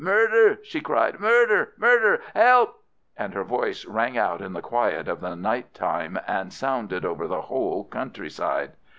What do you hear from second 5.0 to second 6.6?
of the night time and